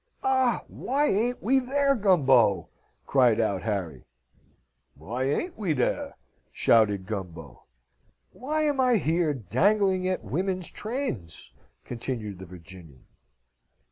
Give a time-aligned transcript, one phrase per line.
[0.23, 2.69] "Ah, why ain't we there, Gumbo?"
[3.05, 4.03] cried out Harry.
[4.95, 6.17] "Why ain't we dar?"
[6.51, 7.65] shouted Gumbo.
[8.31, 11.53] "Why am I here, dangling at women's trains?"
[11.85, 13.05] continued the Virginian.